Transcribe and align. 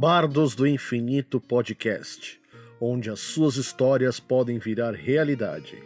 Bardos 0.00 0.54
do 0.54 0.66
Infinito 0.66 1.38
Podcast, 1.38 2.40
onde 2.80 3.10
as 3.10 3.20
suas 3.20 3.56
histórias 3.56 4.18
podem 4.18 4.58
virar 4.58 4.94
realidade. 4.94 5.76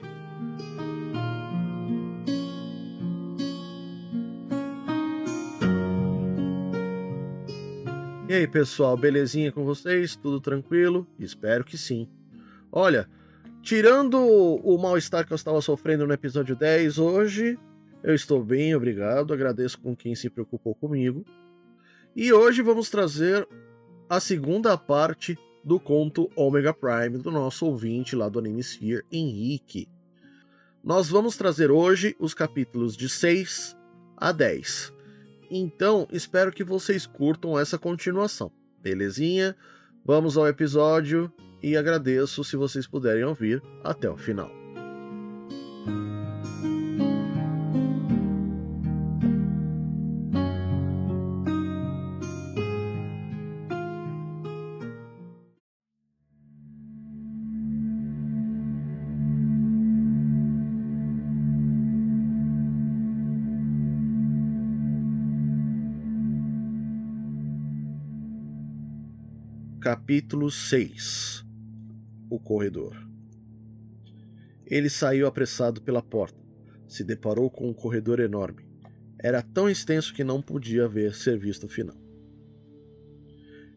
E 8.29 8.33
aí, 8.33 8.47
pessoal, 8.47 8.97
belezinha 8.97 9.51
com 9.51 9.65
vocês? 9.65 10.15
Tudo 10.15 10.41
tranquilo? 10.41 11.05
Espero 11.19 11.65
que 11.65 11.77
sim. 11.77 12.09
Olha, 12.71 13.11
tirando 13.63 14.21
o 14.25 14.79
mal-estar 14.79 15.27
que 15.27 15.33
eu 15.33 15.37
estava 15.37 15.61
sofrendo 15.61 16.07
no 16.07 16.15
episódio 16.15 16.55
10, 16.55 16.99
hoje 16.99 17.59
eu 18.01 18.15
estou 18.15 18.45
bem, 18.45 18.77
obrigado. 18.77 19.35
Agradeço 19.35 19.81
com 19.81 19.97
quem 19.97 20.15
se 20.15 20.31
preocupou 20.31 20.73
comigo. 20.73 21.25
E 22.15 22.33
hoje 22.33 22.63
vamos 22.63 22.89
trazer 22.89 23.45
a 24.09 24.21
segunda 24.21 24.77
parte 24.77 25.39
do 25.65 25.81
conto 25.81 26.31
Omega 26.37 26.75
Prime 26.75 27.19
do 27.19 27.31
nosso 27.31 27.67
ouvinte 27.67 28.15
lá 28.15 28.29
do 28.29 28.39
Animesphere, 28.39 29.05
Henrique. 29.11 29.89
Nós 30.83 31.09
vamos 31.09 31.37
trazer 31.37 31.71
hoje 31.71 32.15
os 32.19 32.35
capítulos 32.35 32.97
de 32.97 33.09
6 33.09 33.77
a 34.17 34.31
10. 34.31 34.93
Então, 35.51 36.07
espero 36.13 36.53
que 36.53 36.63
vocês 36.63 37.07
curtam 37.07 37.59
essa 37.59 37.79
continuação. 37.79 38.53
Belezinha? 38.83 39.57
Vamos 40.05 40.37
ao 40.37 40.47
episódio 40.47 41.33
e 41.63 41.77
agradeço 41.77 42.45
se 42.45 42.57
vocês 42.57 42.87
puderem 42.87 43.25
ouvir 43.25 43.63
até 43.83 44.11
o 44.11 44.19
final. 44.19 44.51
Capítulo 69.85 70.51
6 70.51 71.45
O 72.31 72.41
corredor 72.41 72.97
Ele 74.65 74.89
saiu 74.89 75.27
apressado 75.27 75.83
pela 75.83 76.01
porta. 76.01 76.43
Se 76.89 77.05
deparou 77.05 77.51
com 77.51 77.69
um 77.69 77.75
corredor 77.75 78.19
enorme. 78.19 78.67
Era 79.19 79.43
tão 79.43 79.69
extenso 79.69 80.15
que 80.15 80.25
não 80.25 80.41
podia 80.41 80.89
ver 80.89 81.15
ser 81.15 81.39
visto 81.39 81.69
final. 81.69 81.99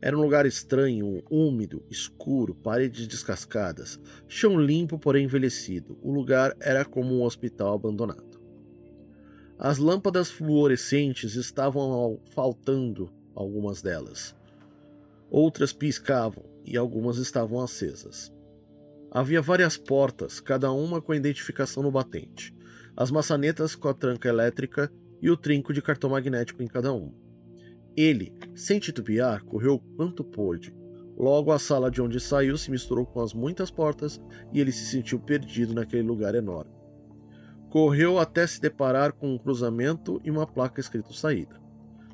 Era 0.02 0.18
um 0.18 0.22
lugar 0.22 0.46
estranho, 0.46 1.22
úmido, 1.30 1.84
escuro, 1.90 2.56
paredes 2.56 3.06
descascadas, 3.06 4.00
chão 4.30 4.58
limpo, 4.58 4.98
porém 4.98 5.26
envelhecido. 5.26 6.00
O 6.02 6.10
lugar 6.10 6.56
era 6.62 6.86
como 6.86 7.16
um 7.16 7.24
hospital 7.24 7.74
abandonado. 7.74 8.40
As 9.60 9.78
lâmpadas 9.78 10.32
fluorescentes 10.32 11.36
estavam 11.36 12.22
faltando 12.34 13.12
algumas 13.36 13.82
delas 13.82 14.38
Outras 15.30 15.74
piscavam 15.74 16.46
e 16.64 16.78
algumas 16.78 17.18
estavam 17.18 17.60
acesas. 17.62 18.32
Havia 19.12 19.42
várias 19.42 19.78
portas, 19.78 20.40
cada 20.40 20.72
uma 20.72 21.02
com 21.02 21.12
a 21.12 21.18
identificação 21.18 21.82
no 21.82 21.92
batente, 21.92 22.54
as 22.96 23.12
maçanetas 23.12 23.76
com 23.76 23.88
a 23.88 23.94
tranca 23.94 24.28
elétrica 24.28 24.92
e 25.22 25.30
o 25.30 25.38
trinco 25.38 25.74
de 25.74 25.82
cartão 25.82 26.10
magnético 26.10 26.62
em 26.62 26.68
cada 26.68 26.94
uma. 26.94 27.14
Ele, 27.96 28.34
sem 28.56 28.80
titubear, 28.80 29.44
correu 29.44 29.80
quanto 29.96 30.24
pôde. 30.24 30.76
Logo 31.18 31.52
a 31.52 31.58
sala 31.58 31.90
de 31.90 32.00
onde 32.02 32.20
saiu 32.20 32.56
se 32.58 32.70
misturou 32.70 33.06
com 33.06 33.22
as 33.22 33.34
muitas 33.34 33.72
portas 33.72 34.22
e 34.54 34.60
ele 34.60 34.72
se 34.72 34.86
sentiu 34.86 35.20
perdido 35.20 35.74
naquele 35.74 36.04
lugar 36.04 36.36
enorme. 36.36 36.72
Correu 37.70 38.20
até 38.20 38.46
se 38.46 38.62
deparar 38.62 39.14
com 39.14 39.34
um 39.34 39.38
cruzamento 39.38 40.22
e 40.24 40.30
uma 40.30 40.46
placa 40.46 40.80
escrito 40.80 41.12
saída. 41.14 41.60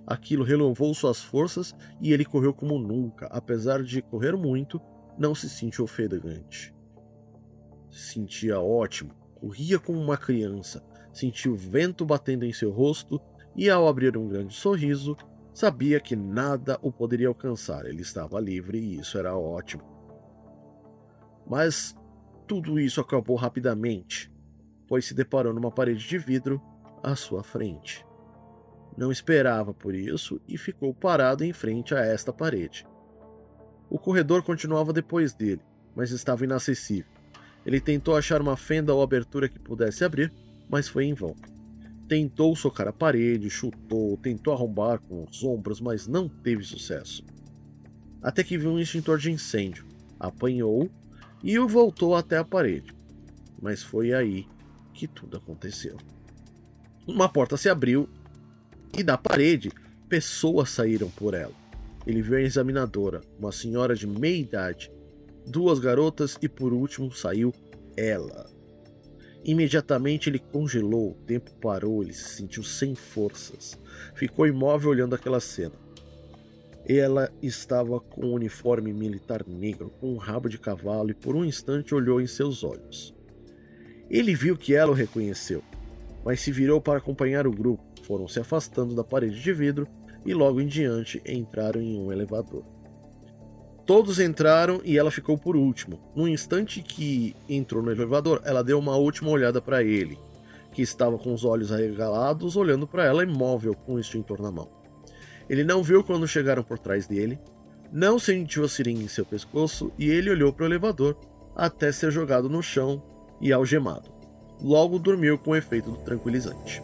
Aquilo 0.06 0.44
renovou 0.44 0.94
suas 0.94 1.22
forças 1.22 1.74
e 2.02 2.12
ele 2.12 2.26
correu 2.26 2.54
como 2.54 2.78
nunca. 2.78 3.28
Apesar 3.28 3.82
de 3.84 4.02
correr 4.02 4.36
muito, 4.36 4.82
não 5.18 5.34
se 5.34 5.50
sentiu 5.50 5.86
ofegante. 5.86 6.74
Sentia 7.90 8.60
ótimo, 8.60 9.14
corria 9.36 9.80
como 9.80 10.00
uma 10.00 10.18
criança, 10.18 10.84
sentia 11.14 11.52
o 11.52 11.56
vento 11.56 12.06
batendo 12.06 12.44
em 12.44 12.52
seu 12.52 12.72
rosto 12.72 13.22
e, 13.56 13.70
ao 13.70 13.88
abrir 13.88 14.18
um 14.18 14.28
grande 14.28 14.54
sorriso, 14.54 15.16
sabia 15.54 16.00
que 16.00 16.16
nada 16.16 16.78
o 16.82 16.92
poderia 16.92 17.28
alcançar. 17.28 17.86
Ele 17.86 18.02
estava 18.02 18.40
livre 18.40 18.80
e 18.80 18.98
isso 19.00 19.18
era 19.18 19.38
ótimo. 19.38 19.84
Mas 21.48 21.96
tudo 22.48 22.80
isso 22.80 23.00
acabou 23.00 23.36
rapidamente, 23.36 24.32
pois 24.88 25.06
se 25.06 25.14
deparou 25.14 25.54
numa 25.54 25.72
parede 25.72 26.08
de 26.08 26.18
vidro 26.18 26.62
à 27.02 27.16
sua 27.16 27.44
frente. 27.44 28.06
Não 28.98 29.12
esperava 29.12 29.74
por 29.74 29.96
isso 29.96 30.40
e 30.48 30.58
ficou 30.58 30.94
parado 30.94 31.44
em 31.44 31.52
frente 31.52 31.96
a 31.96 32.00
esta 32.00 32.32
parede. 32.32 32.86
O 33.90 33.98
corredor 33.98 34.44
continuava 34.44 34.94
depois 34.94 35.34
dele, 35.34 35.62
mas 35.96 36.12
estava 36.12 36.44
inacessível. 36.44 37.12
Ele 37.66 37.80
tentou 37.80 38.16
achar 38.16 38.42
uma 38.42 38.58
fenda 38.58 38.94
ou 38.94 39.02
abertura 39.02 39.48
que 39.48 39.60
pudesse 39.60 40.04
abrir, 40.04 40.32
mas 40.70 40.88
foi 40.88 41.06
em 41.06 41.14
vão. 41.14 41.36
Tentou 42.08 42.56
socar 42.56 42.88
a 42.88 42.94
parede, 42.94 43.50
chutou, 43.50 44.18
tentou 44.18 44.54
arrombar 44.54 45.00
com 45.00 45.24
os 45.24 45.44
ombros, 45.44 45.80
mas 45.80 46.08
não 46.08 46.28
teve 46.28 46.64
sucesso. 46.64 47.24
Até 48.22 48.44
que 48.44 48.58
viu 48.58 48.72
um 48.72 48.80
extintor 48.80 49.18
de 49.18 49.32
incêndio, 49.32 49.86
apanhou 50.20 50.90
e 51.42 51.58
o 51.58 51.68
voltou 51.68 52.16
até 52.16 52.38
a 52.38 52.44
parede. 52.44 52.94
Mas 53.62 53.82
foi 53.82 54.14
aí 54.14 54.46
que 54.94 55.08
tudo 55.08 55.38
aconteceu. 55.38 55.98
Uma 57.08 57.28
porta 57.28 57.58
se 57.58 57.70
abriu 57.70 58.08
e 58.98 59.02
da 59.02 59.18
parede, 59.18 59.72
pessoas 60.08 60.70
saíram 60.70 61.10
por 61.10 61.34
ela. 61.34 61.54
Ele 62.06 62.22
viu 62.22 62.36
a 62.36 62.42
examinadora, 62.42 63.22
uma 63.40 63.52
senhora 63.52 63.96
de 63.96 64.06
meia 64.06 64.38
idade, 64.38 64.92
duas 65.48 65.80
garotas 65.80 66.38
e 66.42 66.48
por 66.48 66.74
último 66.74 67.12
saiu 67.12 67.54
ela. 67.98 68.50
Imediatamente 69.44 70.30
ele 70.30 70.40
congelou, 70.40 71.12
o 71.12 71.26
tempo 71.26 71.52
parou, 71.60 72.04
ele 72.04 72.14
se 72.14 72.36
sentiu 72.36 72.64
sem 72.64 72.96
forças. 72.96 73.78
Ficou 74.16 74.48
imóvel 74.48 74.92
olhando 74.92 75.16
aquela 75.16 75.40
cena. 75.40 75.76
Ela 76.88 77.32
estava 77.42 78.00
com 78.00 78.28
um 78.28 78.34
uniforme 78.34 78.94
militar 78.94 79.46
negro, 79.48 79.90
com 80.00 80.14
um 80.14 80.18
rabo 80.18 80.50
de 80.50 80.58
cavalo, 80.58 81.12
e 81.12 81.14
por 81.14 81.36
um 81.36 81.44
instante 81.44 81.96
olhou 81.96 82.22
em 82.22 82.28
seus 82.28 82.64
olhos. 82.64 83.14
Ele 84.10 84.36
viu 84.36 84.58
que 84.58 84.76
ela 84.76 84.92
o 84.92 84.96
reconheceu, 84.96 85.64
mas 86.24 86.42
se 86.42 86.52
virou 86.52 86.80
para 86.80 87.00
acompanhar 87.00 87.48
o 87.48 87.52
grupo 87.52 87.93
foram 88.04 88.28
se 88.28 88.40
afastando 88.40 88.96
da 88.96 89.04
parede 89.04 89.42
de 89.42 89.54
vidro 89.54 89.88
e 90.26 90.34
logo 90.34 90.62
em 90.62 90.68
diante 90.68 91.22
entraram 91.26 91.82
em 91.82 92.00
um 92.00 92.12
elevador. 92.12 92.64
Todos 93.86 94.20
entraram 94.20 94.80
e 94.86 94.98
ela 94.98 95.12
ficou 95.12 95.38
por 95.38 95.56
último. 95.58 96.00
No 96.16 96.28
instante 96.28 96.82
que 96.82 97.36
entrou 97.50 97.84
no 97.84 97.92
elevador, 97.92 98.42
ela 98.46 98.64
deu 98.64 98.80
uma 98.80 98.96
última 98.96 99.30
olhada 99.30 99.62
para 99.62 99.84
ele, 99.84 100.18
que 100.72 100.82
estava 100.82 101.18
com 101.18 101.34
os 101.34 101.44
olhos 101.44 101.72
arregalados, 101.72 102.56
olhando 102.56 102.88
para 102.88 103.04
ela 103.04 103.24
imóvel 103.24 103.76
com 103.76 103.96
o 103.96 104.00
extintor 104.00 104.42
na 104.42 104.52
mão. 104.52 104.70
Ele 105.50 105.66
não 105.66 105.84
viu 105.84 106.02
quando 106.04 106.28
chegaram 106.28 106.64
por 106.64 106.80
trás 106.80 107.08
dele, 107.08 107.38
não 107.92 108.18
sentiu 108.18 108.64
a 108.64 108.70
seringa 108.70 109.04
em 109.04 109.08
seu 109.08 109.26
pescoço 109.26 109.92
e 110.00 110.10
ele 110.10 110.30
olhou 110.30 110.54
para 110.54 110.64
o 110.64 110.68
elevador 110.68 111.18
até 111.56 111.92
ser 111.92 112.10
jogado 112.10 112.50
no 112.50 112.64
chão 112.64 113.04
e 113.42 113.52
algemado. 113.52 114.10
Logo 114.62 114.98
dormiu 114.98 115.38
com 115.38 115.52
o 115.52 115.56
efeito 115.56 115.92
do 115.92 115.98
tranquilizante. 115.98 116.82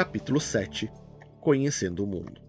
Capítulo 0.00 0.40
7 0.40 0.90
Conhecendo 1.42 2.04
o 2.04 2.06
Mundo 2.06 2.40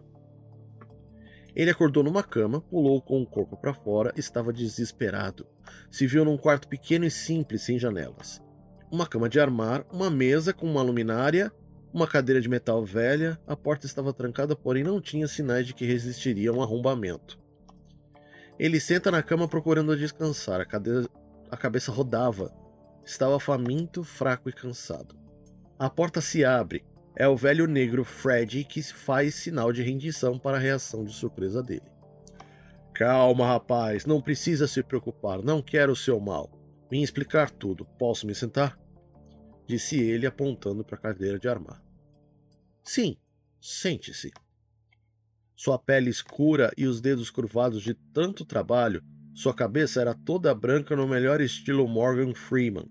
Ele 1.54 1.70
acordou 1.70 2.02
numa 2.02 2.24
cama, 2.24 2.62
pulou 2.62 3.02
com 3.02 3.22
o 3.22 3.26
corpo 3.26 3.58
para 3.58 3.74
fora, 3.74 4.14
estava 4.16 4.54
desesperado. 4.54 5.46
Se 5.92 6.08
viu 6.08 6.24
num 6.24 6.38
quarto 6.38 6.70
pequeno 6.70 7.04
e 7.04 7.12
simples, 7.12 7.64
sem 7.64 7.78
janelas. 7.78 8.42
Uma 8.90 9.06
cama 9.06 9.28
de 9.28 9.38
armar, 9.38 9.86
uma 9.92 10.10
mesa 10.10 10.54
com 10.54 10.66
uma 10.66 10.82
luminária, 10.82 11.52
uma 11.94 12.08
cadeira 12.08 12.40
de 12.40 12.48
metal 12.48 12.86
velha, 12.86 13.38
a 13.46 13.54
porta 13.54 13.86
estava 13.86 14.14
trancada, 14.14 14.56
porém 14.56 14.86
não 14.86 15.02
tinha 15.02 15.28
sinais 15.28 15.68
de 15.68 15.74
que 15.74 15.86
resistiria 15.86 16.52
a 16.52 16.54
um 16.54 16.62
arrombamento. 16.62 17.38
Ele 18.58 18.80
senta 18.80 19.12
na 19.12 19.22
cama 19.22 19.46
procurando 19.46 19.98
descansar, 19.98 20.62
a, 20.62 20.66
cadeira, 20.66 21.06
a 21.50 21.58
cabeça 21.58 21.92
rodava. 21.92 22.50
Estava 23.04 23.38
faminto, 23.42 24.06
fraco 24.06 24.48
e 24.48 24.54
cansado. 24.54 25.20
A 25.78 25.90
porta 25.90 26.22
se 26.22 26.46
abre 26.46 26.90
É 27.16 27.28
o 27.28 27.36
velho 27.36 27.68
negro 27.68 28.04
Fred 28.04 28.64
que 28.64 28.82
faz 28.82 29.36
sinal 29.36 29.72
de 29.74 29.84
rendição 29.84 30.40
para 30.40 30.58
a 30.58 30.60
reação 30.60 31.04
de 31.04 31.14
surpresa 31.14 31.62
dele. 31.62 31.92
Calma, 32.94 33.46
rapaz, 33.46 34.06
não 34.06 34.22
precisa 34.22 34.68
se 34.68 34.84
preocupar, 34.84 35.42
não 35.42 35.62
quero 35.62 35.94
o 35.94 35.96
seu 35.96 36.20
mal. 36.20 36.52
Vim 36.90 37.02
explicar 37.02 37.50
tudo. 37.50 37.86
Posso 37.98 38.28
me 38.28 38.36
sentar? 38.36 38.78
Disse 39.66 40.00
ele 40.00 40.26
apontando 40.26 40.84
para 40.84 40.96
a 40.96 41.02
cadeira 41.02 41.40
de 41.40 41.48
armar. 41.48 41.82
Sim, 42.84 43.18
sente-se. 43.60 44.32
Sua 45.56 45.78
pele 45.80 46.10
escura 46.10 46.72
e 46.78 46.86
os 46.86 47.00
dedos 47.00 47.30
curvados 47.30 47.82
de 47.82 47.94
tanto 47.94 48.46
trabalho, 48.46 49.04
sua 49.34 49.54
cabeça 49.54 50.02
era 50.02 50.14
toda 50.14 50.54
branca 50.54 50.96
no 50.96 51.08
melhor 51.08 51.40
estilo 51.40 51.88
Morgan 51.88 52.34
Freeman. 52.34 52.90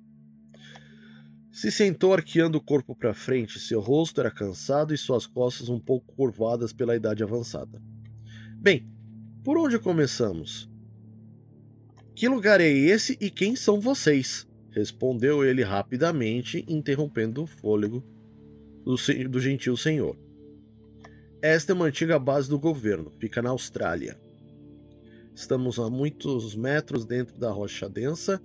Se 1.53 1.71
sentou 1.71 2.13
arqueando 2.13 2.59
o 2.59 2.61
corpo 2.61 2.95
para 2.95 3.13
frente, 3.13 3.59
seu 3.59 3.81
rosto 3.81 4.21
era 4.21 4.31
cansado 4.31 4.95
e 4.95 4.99
suas 4.99 5.27
costas 5.27 5.69
um 5.69 5.81
pouco 5.81 6.15
curvadas 6.15 6.73
pela 6.73 6.95
idade 6.95 7.23
avançada. 7.23 7.83
Bem, 8.57 8.89
por 9.43 9.59
onde 9.59 9.79
começamos? 9.79 10.71
Que 12.15 12.29
lugar 12.29 12.61
é 12.61 12.69
esse 12.69 13.17
e 13.21 13.31
quem 13.31 13.57
são 13.57 13.81
vocês? 13.81 14.49
respondeu 14.71 15.45
ele 15.45 15.63
rapidamente, 15.63 16.65
interrompendo 16.69 17.43
o 17.43 17.47
fôlego 17.47 18.05
do, 18.85 18.95
do 19.29 19.41
gentil 19.41 19.77
senhor. 19.77 20.17
Esta 21.43 21.73
é 21.73 21.75
uma 21.75 21.87
antiga 21.87 22.19
base 22.19 22.49
do 22.49 22.59
governo, 22.59 23.11
fica 23.19 23.43
na 23.43 23.51
Austrália. 23.51 24.19
Estamos 25.35 25.79
a 25.79 25.89
muitos 25.89 26.55
metros 26.55 27.05
dentro 27.05 27.37
da 27.39 27.51
rocha 27.51 27.89
densa. 27.89 28.41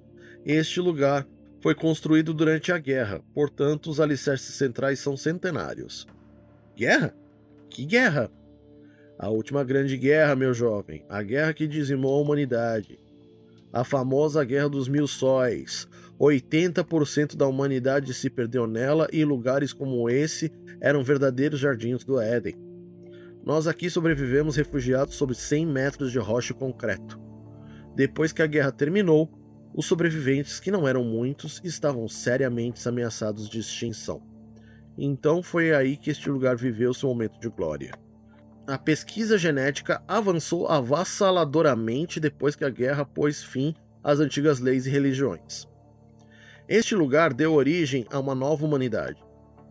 Este 0.46 0.80
lugar 0.80 1.28
foi 1.66 1.74
construído 1.74 2.32
durante 2.32 2.72
a 2.72 2.78
guerra, 2.78 3.24
portanto, 3.34 3.90
os 3.90 4.00
alicerces 4.00 4.54
centrais 4.54 5.00
são 5.00 5.18
centenários. 5.18 6.06
Guerra? 6.78 7.12
Que 7.72 7.84
guerra? 7.88 8.30
A 9.18 9.30
última 9.30 9.64
grande 9.64 9.98
guerra, 9.98 10.36
meu 10.36 10.54
jovem, 10.54 11.04
a 11.10 11.24
guerra 11.24 11.56
que 11.56 11.66
dizimou 11.66 12.20
a 12.20 12.22
humanidade. 12.22 13.00
A 13.74 13.84
famosa 13.84 14.44
Guerra 14.44 14.70
dos 14.70 14.88
Mil 14.88 15.08
Sóis, 15.08 15.88
80% 16.20 17.36
da 17.36 17.48
humanidade 17.48 18.14
se 18.14 18.30
perdeu 18.30 18.68
nela 18.68 19.08
e 19.12 19.26
lugares 19.26 19.74
como 19.74 20.08
esse 20.08 20.54
eram 20.80 21.04
verdadeiros 21.04 21.60
jardins 21.60 22.04
do 22.04 22.22
Éden. 22.22 22.56
Nós 23.44 23.66
aqui 23.66 23.90
sobrevivemos 23.90 24.56
refugiados 24.56 25.16
sob 25.16 25.34
100 25.34 25.66
metros 25.66 26.12
de 26.12 26.20
rocha 26.20 26.54
e 26.54 26.56
concreto. 26.56 27.20
Depois 27.96 28.32
que 28.32 28.44
a 28.44 28.48
guerra 28.48 28.72
terminou, 28.72 29.28
os 29.76 29.86
sobreviventes, 29.86 30.60
que 30.60 30.72
não 30.72 30.88
eram 30.88 31.04
muitos, 31.04 31.60
estavam 31.64 32.08
seriamente 32.08 32.88
ameaçados 32.88 33.50
de 33.50 33.60
extinção. 33.60 34.22
Então 34.98 35.44
foi 35.44 35.76
aí 35.76 35.98
que 35.98 36.10
este 36.10 36.30
lugar 36.30 36.56
viveu 36.56 36.94
seu 36.94 37.10
momento 37.10 37.38
de 37.40 37.50
glória. 37.50 37.92
A 38.66 38.78
pesquisa 38.78 39.38
genética 39.38 40.02
avançou 40.08 40.68
avassaladoramente 40.68 42.20
depois 42.20 42.56
que 42.56 42.64
a 42.64 42.70
guerra 42.70 43.06
pôs 43.06 43.44
fim 43.44 43.76
às 44.02 44.20
antigas 44.20 44.60
leis 44.60 44.88
e 44.88 44.90
religiões. 44.90 45.68
Este 46.68 46.96
lugar 46.96 47.34
deu 47.34 47.54
origem 47.54 48.08
a 48.10 48.18
uma 48.18 48.34
nova 48.34 48.66
humanidade. 48.66 49.22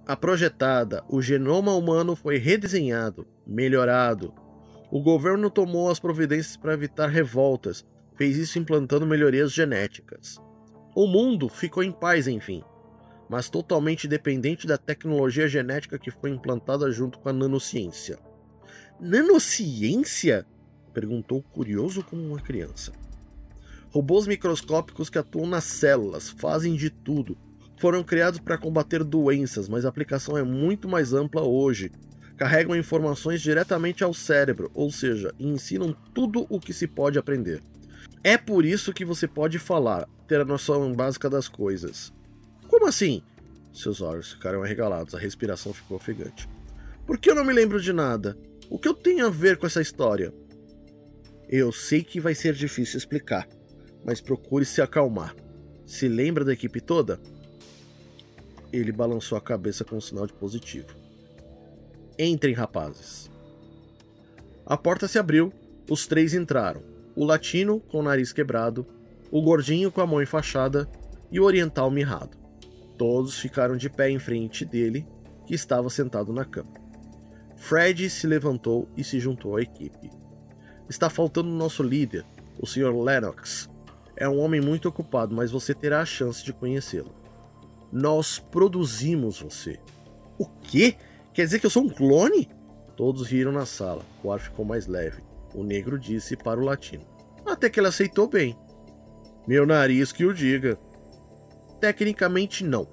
A 0.07 0.15
projetada, 0.15 1.03
o 1.09 1.23
genoma 1.23 1.75
humano 1.75 2.15
foi 2.15 2.37
redesenhado, 2.37 3.27
melhorado. 3.47 4.35
O 4.91 5.03
governo 5.03 5.49
tomou 5.49 5.91
as 5.91 5.99
providências 5.99 6.59
para 6.59 6.75
evitar 6.75 7.09
revoltas, 7.09 7.85
fez 8.16 8.37
isso 8.37 8.58
implantando 8.58 9.06
melhorias 9.06 9.52
genéticas. 9.52 10.40
O 10.94 11.06
mundo 11.06 11.49
ficou 11.49 11.82
em 11.82 11.93
paz, 11.93 12.28
enfim, 12.28 12.62
mas 13.28 13.49
totalmente 13.49 14.06
dependente 14.06 14.66
da 14.66 14.78
tecnologia 14.78 15.49
genética 15.49 15.99
que 15.99 16.11
foi 16.11 16.31
implantada 16.31 16.90
junto 16.90 17.19
com 17.19 17.28
a 17.28 17.32
nanociência. 17.32 18.19
Nanociência? 19.00 20.46
perguntou 20.93 21.43
curioso 21.43 22.05
como 22.05 22.22
uma 22.22 22.38
criança. 22.38 22.93
Robôs 23.90 24.26
microscópicos 24.26 25.11
que 25.11 25.19
atuam 25.19 25.46
nas 25.46 25.64
células, 25.64 26.31
fazem 26.31 26.75
de 26.76 26.90
tudo. 26.90 27.37
Foram 27.78 28.05
criados 28.05 28.38
para 28.38 28.58
combater 28.58 29.02
doenças, 29.02 29.69
mas 29.69 29.84
a 29.84 29.88
aplicação 29.88 30.38
é 30.38 30.43
muito 30.43 30.88
mais 30.88 31.12
ampla 31.12 31.43
hoje. 31.43 31.90
Carregam 32.37 32.76
informações 32.76 33.40
diretamente 33.40 34.02
ao 34.02 34.14
cérebro, 34.14 34.70
ou 34.75 34.90
seja, 34.90 35.34
ensinam 35.38 35.93
tudo 36.12 36.46
o 36.49 36.61
que 36.61 36.72
se 36.72 36.87
pode 36.87 37.19
aprender. 37.19 37.62
É 38.25 38.38
por 38.38 38.65
isso 38.65 38.94
que 38.94 39.05
você 39.05 39.29
pode 39.29 39.59
falar, 39.59 40.09
ter 40.26 40.41
a 40.41 40.47
noção 40.47 40.91
básica 40.94 41.29
das 41.29 41.47
coisas. 41.47 42.11
Como 42.67 42.87
assim? 42.87 43.23
Seus 43.71 44.00
olhos 44.00 44.32
ficaram 44.32 44.62
arregalados, 44.62 45.15
a 45.15 45.19
respiração 45.19 45.75
ficou 45.75 45.99
ofegante. 45.99 46.49
Por 47.06 47.19
que 47.19 47.31
eu 47.31 47.35
não 47.35 47.44
me 47.44 47.53
lembro 47.53 47.79
de 47.79 47.93
nada? 47.93 48.35
O 48.71 48.79
que 48.79 48.88
eu 48.88 48.94
tenho 48.94 49.26
a 49.26 49.31
ver 49.31 49.59
com 49.59 49.67
essa 49.67 49.82
história? 49.82 50.32
Eu 51.50 51.71
sei 51.71 52.03
que 52.03 52.19
vai 52.19 52.35
ser 52.35 52.55
difícil 52.55 52.97
explicar, 52.97 53.47
mas 54.03 54.23
procure 54.23 54.65
se 54.65 54.81
acalmar. 54.81 55.37
Se 55.85 56.09
lembra 56.09 56.47
da 56.47 56.55
equipe 56.55 56.81
toda? 56.81 57.21
Ele 58.73 58.91
balançou 58.91 59.37
a 59.37 59.41
cabeça 59.41 59.85
com 59.85 59.97
um 59.97 60.00
sinal 60.00 60.26
de 60.26 60.32
positivo. 60.32 60.88
Entrem, 62.19 62.55
rapazes. 62.55 63.31
A 64.65 64.79
porta 64.79 65.06
se 65.06 65.19
abriu, 65.19 65.53
os 65.91 66.06
três 66.06 66.32
entraram: 66.32 66.94
o 67.14 67.25
latino 67.25 67.81
com 67.81 68.00
o 68.00 68.02
nariz 68.02 68.32
quebrado, 68.32 68.87
o 69.31 69.43
gordinho 69.43 69.90
com 69.90 70.00
a 70.00 70.06
mão 70.06 70.22
enfaixada 70.22 70.88
e 71.31 71.40
o 71.40 71.44
oriental 71.44 71.90
mirrado. 71.90 72.37
Todos 72.96 73.38
ficaram 73.38 73.76
de 73.76 73.90
pé 73.90 74.11
em 74.11 74.19
frente 74.19 74.64
dele, 74.64 75.06
que 75.46 75.55
estava 75.55 75.90
sentado 75.90 76.32
na 76.32 76.44
cama. 76.44 76.72
Fred 77.56 78.08
se 78.08 78.26
levantou 78.26 78.88
e 78.96 79.02
se 79.02 79.19
juntou 79.19 79.56
à 79.56 79.62
equipe. 79.62 80.11
Está 80.88 81.11
faltando 81.11 81.49
o 81.49 81.56
nosso 81.56 81.82
líder, 81.82 82.25
o 82.61 82.66
Sr. 82.66 82.94
Lennox, 82.94 83.69
é 84.16 84.28
um 84.28 84.38
homem 84.38 84.61
muito 84.61 84.88
ocupado, 84.88 85.34
mas 85.34 85.50
você 85.50 85.75
terá 85.75 86.00
a 86.00 86.06
chance 86.06 86.44
de 86.44 86.52
conhecê-lo. 86.52 87.12
Nós 87.90 88.38
produzimos 88.38 89.40
você. 89.40 89.78
O 90.38 90.46
quê? 90.46 90.96
Quer 91.32 91.44
dizer 91.44 91.58
que 91.58 91.66
eu 91.66 91.70
sou 91.70 91.82
um 91.82 91.88
clone? 91.88 92.49
Todos 92.96 93.26
riram 93.26 93.50
na 93.50 93.66
sala. 93.66 94.02
O 94.22 94.31
ar 94.31 94.38
ficou 94.38 94.64
mais 94.64 94.87
leve. 94.87 95.22
O 95.55 95.62
negro 95.62 95.99
disse 95.99 96.37
para 96.37 96.61
o 96.61 96.65
latino. 96.65 97.06
Até 97.47 97.71
que 97.71 97.79
ele 97.79 97.87
aceitou 97.87 98.29
bem. 98.29 98.59
Meu 99.47 99.65
nariz 99.65 100.11
que 100.11 100.25
o 100.25 100.35
diga. 100.35 100.79
Tecnicamente, 101.81 102.65
não. 102.65 102.89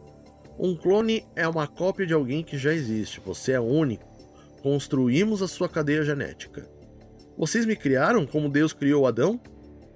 Um 0.60 0.76
clone 0.76 1.26
é 1.36 1.48
uma 1.48 1.68
cópia 1.68 2.06
de 2.06 2.14
alguém 2.14 2.44
que 2.44 2.58
já 2.58 2.74
existe. 2.74 3.20
Você 3.22 3.54
é 3.54 3.60
único. 3.60 4.08
Construímos 4.62 5.42
a 5.42 5.48
sua 5.48 5.68
cadeia 5.68 6.04
genética. 6.04 6.70
Vocês 7.38 7.66
me 7.66 7.76
criaram 7.76 8.28
como 8.28 8.50
Deus 8.50 8.74
criou 8.74 9.08
Adão? 9.08 9.42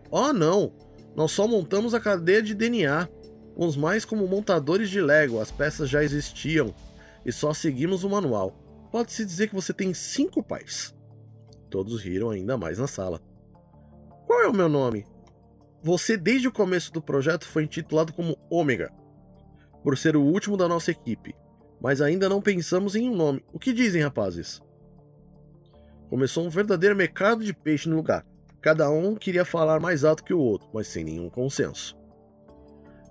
Oh, 0.09 0.33
não! 0.33 0.73
Nós 1.15 1.31
só 1.31 1.47
montamos 1.47 1.93
a 1.93 1.99
cadeia 1.99 2.41
de 2.41 2.53
DNA, 2.53 3.07
uns 3.55 3.77
mais 3.77 4.03
como 4.03 4.27
montadores 4.27 4.89
de 4.89 5.01
Lego, 5.01 5.39
as 5.39 5.51
peças 5.51 5.89
já 5.89 6.03
existiam 6.03 6.73
e 7.25 7.31
só 7.31 7.53
seguimos 7.53 8.03
o 8.03 8.09
manual. 8.09 8.57
Pode-se 8.91 9.25
dizer 9.25 9.49
que 9.49 9.55
você 9.55 9.73
tem 9.73 9.93
cinco 9.93 10.43
pais. 10.43 10.93
Todos 11.75 12.01
riram 12.01 12.29
ainda 12.29 12.57
mais 12.57 12.79
na 12.79 12.87
sala. 12.87 13.19
Qual 14.25 14.41
é 14.41 14.47
o 14.47 14.53
meu 14.53 14.69
nome? 14.69 15.05
Você, 15.83 16.15
desde 16.15 16.47
o 16.47 16.51
começo 16.53 16.89
do 16.93 17.01
projeto, 17.01 17.45
foi 17.45 17.65
intitulado 17.65 18.13
como 18.13 18.37
Ômega, 18.49 18.93
por 19.83 19.97
ser 19.97 20.15
o 20.15 20.21
último 20.21 20.55
da 20.55 20.69
nossa 20.69 20.91
equipe, 20.91 21.35
mas 21.81 21.99
ainda 21.99 22.29
não 22.29 22.41
pensamos 22.41 22.95
em 22.95 23.09
um 23.09 23.13
nome. 23.13 23.43
O 23.51 23.59
que 23.59 23.73
dizem, 23.73 24.01
rapazes? 24.01 24.61
Começou 26.09 26.45
um 26.45 26.49
verdadeiro 26.49 26.95
mercado 26.95 27.43
de 27.43 27.53
peixe 27.53 27.89
no 27.89 27.97
lugar. 27.97 28.25
Cada 28.61 28.89
um 28.89 29.13
queria 29.13 29.43
falar 29.43 29.81
mais 29.81 30.05
alto 30.05 30.23
que 30.23 30.33
o 30.33 30.39
outro, 30.39 30.69
mas 30.73 30.87
sem 30.87 31.03
nenhum 31.03 31.29
consenso. 31.29 31.93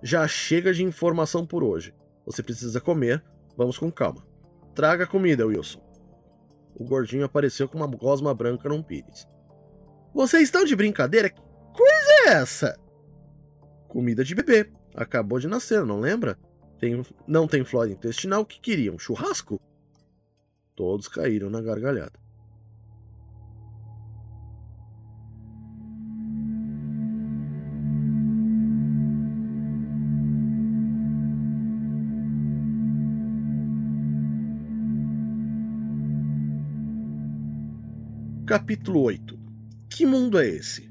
Já 0.03 0.27
chega 0.27 0.73
de 0.73 0.83
informação 0.83 1.45
por 1.45 1.63
hoje. 1.63 1.95
Você 2.25 2.43
precisa 2.43 2.81
comer, 2.81 3.23
vamos 3.59 3.77
com 3.77 3.93
calma. 3.93 4.27
Traga 4.75 5.07
comida, 5.07 5.47
Wilson. 5.47 5.84
O 6.75 6.85
gordinho 6.85 7.25
apareceu 7.25 7.69
com 7.69 7.79
uma 7.79 7.87
gosma 7.87 8.35
branca 8.35 8.69
num 8.69 8.83
pires. 8.83 9.27
Vocês 10.13 10.45
estão 10.45 10.65
de 10.65 10.77
brincadeira? 10.77 11.31
Que 11.31 11.41
coisa 11.41 12.11
é 12.27 12.33
essa? 12.35 12.79
Comida 13.89 14.25
de 14.25 14.35
bebê. 14.35 14.71
Acabou 14.95 15.39
de 15.39 15.49
nascer, 15.49 15.85
não 15.85 16.01
lembra? 16.01 16.39
Tem, 16.79 17.05
não 17.27 17.47
tem 17.47 17.65
flora 17.65 17.91
intestinal. 17.91 18.43
O 18.43 18.47
que 18.47 18.61
queriam? 18.61 18.99
Churrasco? 18.99 19.61
Todos 20.75 21.09
caíram 21.09 21.51
na 21.51 21.61
gargalhada. 21.61 22.24
Capítulo 38.47 39.01
8 39.01 39.39
Que 39.89 40.05
mundo 40.05 40.39
é 40.39 40.47
esse? 40.47 40.91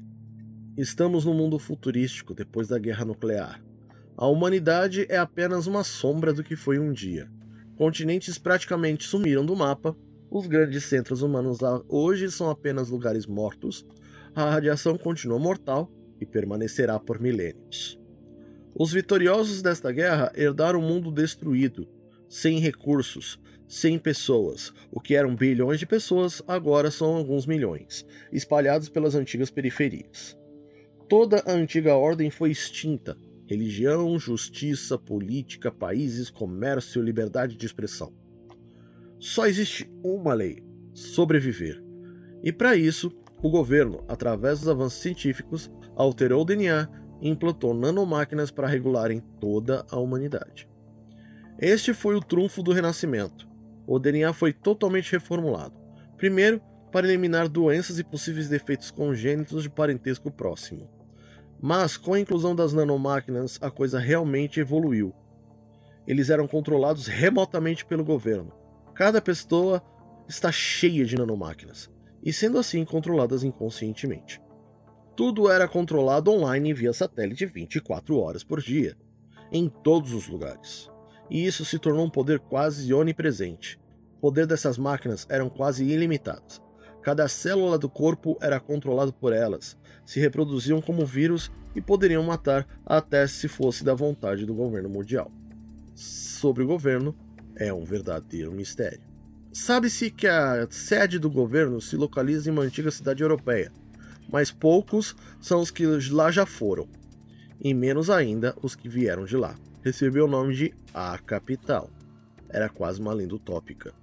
Estamos 0.76 1.24
num 1.24 1.34
mundo 1.34 1.56
futurístico 1.56 2.34
depois 2.34 2.66
da 2.66 2.80
guerra 2.80 3.04
nuclear. 3.04 3.62
A 4.16 4.26
humanidade 4.26 5.06
é 5.08 5.16
apenas 5.16 5.68
uma 5.68 5.84
sombra 5.84 6.32
do 6.32 6.42
que 6.42 6.56
foi 6.56 6.80
um 6.80 6.92
dia. 6.92 7.30
Continentes 7.76 8.38
praticamente 8.38 9.04
sumiram 9.04 9.46
do 9.46 9.54
mapa, 9.54 9.96
os 10.28 10.48
grandes 10.48 10.82
centros 10.86 11.22
humanos 11.22 11.58
hoje 11.88 12.28
são 12.28 12.50
apenas 12.50 12.88
lugares 12.88 13.24
mortos, 13.24 13.86
a 14.34 14.50
radiação 14.50 14.98
continua 14.98 15.38
mortal 15.38 15.88
e 16.20 16.26
permanecerá 16.26 16.98
por 16.98 17.20
milênios. 17.20 17.96
Os 18.76 18.90
vitoriosos 18.90 19.62
desta 19.62 19.92
guerra 19.92 20.32
herdaram 20.34 20.80
um 20.80 20.88
mundo 20.88 21.12
destruído, 21.12 21.86
sem 22.28 22.58
recursos, 22.58 23.38
sem 23.74 23.98
pessoas. 23.98 24.72
O 24.92 25.00
que 25.00 25.16
eram 25.16 25.34
bilhões 25.34 25.80
de 25.80 25.86
pessoas 25.86 26.40
agora 26.46 26.92
são 26.92 27.16
alguns 27.16 27.44
milhões, 27.44 28.06
espalhados 28.30 28.88
pelas 28.88 29.16
antigas 29.16 29.50
periferias. 29.50 30.38
Toda 31.08 31.42
a 31.44 31.50
antiga 31.50 31.96
ordem 31.96 32.30
foi 32.30 32.52
extinta. 32.52 33.16
Religião, 33.46 34.16
justiça, 34.16 34.96
política, 34.96 35.72
países, 35.72 36.30
comércio, 36.30 37.02
liberdade 37.02 37.56
de 37.56 37.66
expressão. 37.66 38.14
Só 39.18 39.44
existe 39.44 39.90
uma 40.04 40.34
lei: 40.34 40.62
sobreviver. 40.92 41.82
E 42.44 42.52
para 42.52 42.76
isso, 42.76 43.10
o 43.42 43.50
governo, 43.50 44.04
através 44.06 44.60
dos 44.60 44.68
avanços 44.68 45.02
científicos, 45.02 45.68
alterou 45.96 46.42
o 46.42 46.44
DNA 46.44 46.88
e 47.20 47.28
implantou 47.28 47.74
nanomáquinas 47.74 48.52
para 48.52 48.68
regularem 48.68 49.20
toda 49.40 49.84
a 49.90 49.98
humanidade. 49.98 50.68
Este 51.58 51.92
foi 51.92 52.14
o 52.14 52.20
trunfo 52.20 52.62
do 52.62 52.72
Renascimento. 52.72 53.52
O 53.86 53.98
DNA 53.98 54.32
foi 54.32 54.52
totalmente 54.52 55.12
reformulado. 55.12 55.74
Primeiro, 56.16 56.60
para 56.90 57.06
eliminar 57.06 57.48
doenças 57.48 57.98
e 57.98 58.04
possíveis 58.04 58.48
defeitos 58.48 58.90
congênitos 58.90 59.62
de 59.64 59.70
parentesco 59.70 60.30
próximo. 60.30 60.88
Mas, 61.60 61.96
com 61.96 62.14
a 62.14 62.20
inclusão 62.20 62.54
das 62.54 62.72
nanomáquinas, 62.72 63.58
a 63.60 63.70
coisa 63.70 63.98
realmente 63.98 64.60
evoluiu. 64.60 65.12
Eles 66.06 66.30
eram 66.30 66.46
controlados 66.46 67.06
remotamente 67.06 67.84
pelo 67.84 68.04
governo. 68.04 68.52
Cada 68.94 69.20
pessoa 69.20 69.82
está 70.28 70.52
cheia 70.52 71.04
de 71.04 71.16
nanomáquinas, 71.16 71.90
e 72.22 72.32
sendo 72.32 72.58
assim 72.58 72.84
controladas 72.84 73.42
inconscientemente. 73.42 74.40
Tudo 75.16 75.50
era 75.50 75.68
controlado 75.68 76.30
online 76.30 76.72
via 76.72 76.92
satélite 76.92 77.46
24 77.46 78.18
horas 78.18 78.42
por 78.42 78.60
dia, 78.60 78.96
em 79.52 79.68
todos 79.68 80.12
os 80.12 80.28
lugares. 80.28 80.90
E 81.34 81.44
isso 81.44 81.64
se 81.64 81.80
tornou 81.80 82.06
um 82.06 82.08
poder 82.08 82.38
quase 82.38 82.94
onipresente. 82.94 83.76
O 84.18 84.20
poder 84.20 84.46
dessas 84.46 84.78
máquinas 84.78 85.26
eram 85.28 85.50
quase 85.50 85.84
ilimitados. 85.84 86.62
Cada 87.02 87.26
célula 87.26 87.76
do 87.76 87.88
corpo 87.88 88.38
era 88.40 88.60
controlada 88.60 89.10
por 89.10 89.32
elas, 89.32 89.76
se 90.06 90.20
reproduziam 90.20 90.80
como 90.80 91.04
vírus 91.04 91.50
e 91.74 91.80
poderiam 91.80 92.22
matar 92.22 92.64
até 92.86 93.26
se 93.26 93.48
fosse 93.48 93.82
da 93.82 93.94
vontade 93.94 94.46
do 94.46 94.54
governo 94.54 94.88
mundial. 94.88 95.28
Sobre 95.92 96.62
o 96.62 96.68
governo, 96.68 97.16
é 97.56 97.72
um 97.72 97.84
verdadeiro 97.84 98.52
mistério. 98.52 99.02
Sabe-se 99.52 100.12
que 100.12 100.28
a 100.28 100.68
sede 100.70 101.18
do 101.18 101.28
governo 101.28 101.80
se 101.80 101.96
localiza 101.96 102.48
em 102.48 102.52
uma 102.52 102.62
antiga 102.62 102.92
cidade 102.92 103.24
europeia, 103.24 103.72
mas 104.30 104.52
poucos 104.52 105.16
são 105.40 105.60
os 105.60 105.72
que 105.72 105.84
lá 106.12 106.30
já 106.30 106.46
foram, 106.46 106.88
e 107.60 107.74
menos 107.74 108.08
ainda 108.08 108.54
os 108.62 108.76
que 108.76 108.88
vieram 108.88 109.24
de 109.24 109.36
lá. 109.36 109.56
Recebeu 109.84 110.24
o 110.24 110.28
nome 110.28 110.54
de 110.54 110.74
A 110.92 111.16
Capital. 111.18 111.90
Era 112.48 112.68
quase 112.68 113.00
uma 113.00 113.12
lenda 113.12 113.34
utópica 113.34 113.94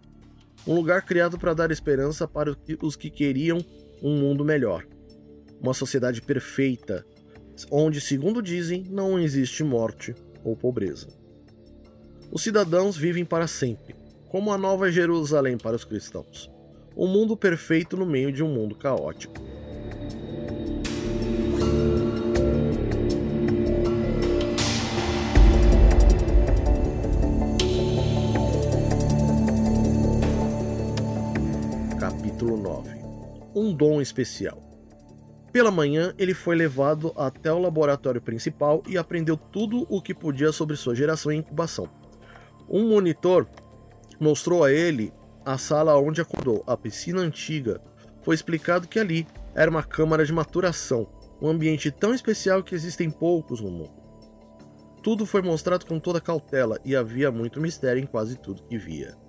um 0.66 0.76
lugar 0.76 1.02
criado 1.04 1.38
para 1.40 1.54
dar 1.54 1.72
esperança 1.72 2.28
para 2.28 2.56
os 2.82 2.96
que 2.96 3.10
queriam 3.10 3.64
um 4.02 4.18
mundo 4.18 4.46
melhor. 4.46 4.86
Uma 5.60 5.74
sociedade 5.74 6.22
perfeita, 6.22 7.06
onde, 7.70 8.02
segundo 8.02 8.42
dizem, 8.42 8.84
não 8.90 9.20
existe 9.20 9.64
morte 9.64 10.14
ou 10.44 10.56
pobreza. 10.56 11.08
Os 12.32 12.42
cidadãos 12.44 12.96
vivem 12.96 13.26
para 13.26 13.48
sempre, 13.48 13.96
como 14.28 14.52
a 14.52 14.58
Nova 14.58 14.92
Jerusalém 14.92 15.58
para 15.58 15.76
os 15.76 15.84
cristãos. 15.84 16.50
Um 16.96 17.08
mundo 17.08 17.36
perfeito 17.36 17.98
no 17.98 18.06
meio 18.06 18.32
de 18.32 18.44
um 18.44 18.54
mundo 18.54 18.76
caótico. 18.76 19.42
Capítulo 32.42 32.58
9 32.58 32.90
Um 33.54 33.72
dom 33.72 34.02
especial. 34.02 34.58
Pela 35.54 35.70
manhã, 35.70 36.14
ele 36.18 36.34
foi 36.34 36.56
levado 36.56 37.14
até 37.16 37.54
o 37.54 37.60
laboratório 37.60 38.22
principal 38.22 38.82
e 38.88 38.98
aprendeu 38.98 39.38
tudo 39.38 39.86
o 39.90 40.02
que 40.02 40.14
podia 40.14 40.52
sobre 40.52 40.76
sua 40.76 40.96
geração 40.96 41.32
e 41.32 41.36
incubação. 41.36 41.88
Um 42.68 42.90
monitor 42.90 43.46
mostrou 44.20 44.64
a 44.64 44.72
ele 44.72 45.14
a 45.46 45.58
sala 45.58 46.00
onde 46.00 46.22
acordou, 46.22 46.64
a 46.66 46.76
piscina 46.76 47.22
antiga. 47.22 47.80
Foi 48.24 48.34
explicado 48.34 48.88
que 48.88 49.00
ali 49.00 49.28
era 49.54 49.70
uma 49.70 49.84
câmara 49.84 50.26
de 50.26 50.34
maturação, 50.34 51.08
um 51.40 51.48
ambiente 51.48 51.92
tão 51.92 52.14
especial 52.14 52.64
que 52.64 52.74
existem 52.74 53.12
poucos 53.12 53.62
no 53.62 53.70
mundo. 53.70 54.02
Tudo 55.04 55.28
foi 55.28 55.42
mostrado 55.42 55.86
com 55.86 56.00
toda 56.00 56.22
cautela 56.22 56.80
e 56.86 56.96
havia 56.96 57.32
muito 57.32 57.62
mistério 57.62 58.02
em 58.02 58.08
quase 58.08 58.36
tudo 58.38 58.64
que 58.64 58.78
via 58.78 59.21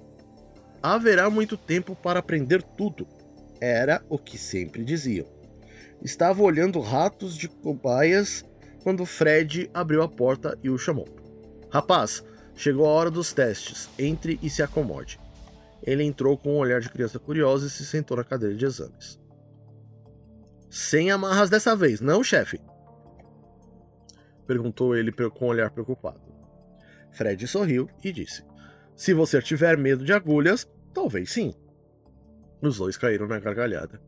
haverá 0.82 1.30
muito 1.30 1.56
tempo 1.56 1.94
para 1.94 2.18
aprender 2.18 2.62
tudo. 2.62 3.06
Era 3.60 4.04
o 4.08 4.18
que 4.18 4.36
sempre 4.36 4.84
diziam. 4.84 5.26
Estava 6.02 6.42
olhando 6.42 6.80
ratos 6.80 7.36
de 7.36 7.48
cobaias 7.48 8.44
quando 8.82 9.06
Fred 9.06 9.70
abriu 9.72 10.02
a 10.02 10.08
porta 10.08 10.58
e 10.62 10.68
o 10.68 10.76
chamou. 10.76 11.06
Rapaz, 11.70 12.24
chegou 12.56 12.86
a 12.86 12.90
hora 12.90 13.10
dos 13.10 13.32
testes. 13.32 13.88
Entre 13.96 14.38
e 14.42 14.50
se 14.50 14.62
acomode. 14.62 15.20
Ele 15.82 16.02
entrou 16.02 16.36
com 16.36 16.54
um 16.54 16.58
olhar 16.58 16.80
de 16.80 16.90
criança 16.90 17.18
curiosa 17.18 17.66
e 17.66 17.70
se 17.70 17.84
sentou 17.84 18.16
na 18.16 18.24
cadeira 18.24 18.54
de 18.54 18.64
exames. 18.64 19.20
Sem 20.68 21.10
amarras 21.10 21.50
dessa 21.50 21.76
vez, 21.76 22.00
não, 22.00 22.24
chefe? 22.24 22.60
Perguntou 24.46 24.96
ele 24.96 25.12
com 25.12 25.46
um 25.46 25.48
olhar 25.48 25.70
preocupado. 25.70 26.20
Fred 27.12 27.46
sorriu 27.46 27.88
e 28.02 28.10
disse: 28.10 28.42
se 28.96 29.14
você 29.14 29.40
tiver 29.40 29.76
medo 29.76 30.04
de 30.04 30.12
agulhas, 30.12 30.68
talvez 30.92 31.32
sim. 31.32 31.54
Os 32.60 32.78
dois 32.78 32.96
caíram 32.96 33.26
na 33.26 33.38
gargalhada. 33.38 34.00